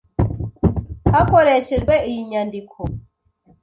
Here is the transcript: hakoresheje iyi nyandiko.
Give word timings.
hakoresheje 1.13 1.95
iyi 2.09 2.21
nyandiko. 2.29 2.79